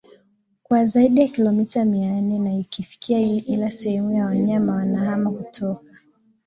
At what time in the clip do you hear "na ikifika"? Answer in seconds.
2.39-3.13